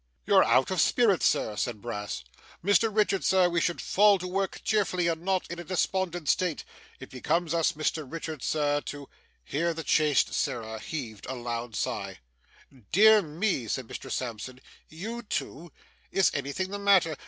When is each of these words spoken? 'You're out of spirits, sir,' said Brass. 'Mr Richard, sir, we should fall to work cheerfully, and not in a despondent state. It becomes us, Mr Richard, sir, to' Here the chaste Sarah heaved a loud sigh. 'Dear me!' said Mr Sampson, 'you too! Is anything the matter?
'You're 0.25 0.43
out 0.43 0.71
of 0.71 0.81
spirits, 0.81 1.27
sir,' 1.27 1.55
said 1.55 1.79
Brass. 1.79 2.23
'Mr 2.65 2.89
Richard, 2.91 3.23
sir, 3.23 3.47
we 3.47 3.61
should 3.61 3.79
fall 3.79 4.17
to 4.17 4.25
work 4.27 4.59
cheerfully, 4.63 5.05
and 5.07 5.21
not 5.21 5.45
in 5.51 5.59
a 5.59 5.63
despondent 5.63 6.27
state. 6.27 6.63
It 6.99 7.11
becomes 7.11 7.53
us, 7.53 7.73
Mr 7.73 8.11
Richard, 8.11 8.41
sir, 8.41 8.81
to' 8.85 9.07
Here 9.53 9.75
the 9.75 9.83
chaste 9.83 10.33
Sarah 10.33 10.79
heaved 10.79 11.27
a 11.27 11.35
loud 11.35 11.75
sigh. 11.75 12.17
'Dear 12.91 13.21
me!' 13.21 13.67
said 13.67 13.85
Mr 13.87 14.11
Sampson, 14.11 14.59
'you 14.89 15.21
too! 15.21 15.71
Is 16.11 16.31
anything 16.33 16.71
the 16.71 16.79
matter? 16.79 17.15